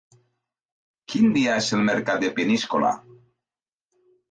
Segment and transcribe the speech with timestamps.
[1.13, 2.97] Quin dia és el mercat de Peníscola?